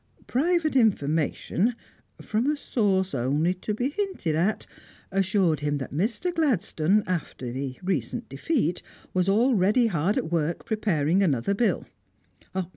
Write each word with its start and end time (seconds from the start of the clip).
Private 0.25 0.75
information 0.75 1.75
from 2.19 2.49
a 2.49 2.57
source 2.57 3.13
only 3.13 3.53
to 3.53 3.71
be 3.75 3.89
hinted 3.89 4.35
at 4.35 4.65
assured 5.11 5.59
him 5.59 5.77
that 5.77 5.91
Mr. 5.91 6.33
Gladstone 6.33 7.03
(after 7.05 7.51
the 7.51 7.75
recent 7.83 8.27
defeat) 8.27 8.81
was 9.13 9.29
already 9.29 9.85
hard 9.85 10.17
at 10.17 10.31
work 10.31 10.65
preparing 10.65 11.21
another 11.21 11.53
Bill. 11.53 11.85